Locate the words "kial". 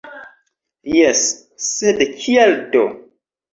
2.25-2.57